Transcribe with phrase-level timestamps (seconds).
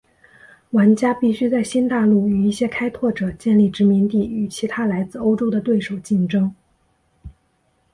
[0.71, 6.55] 玩家必须在新大陆与一些开拓者建立殖民地与其他来自欧洲的对手竞争。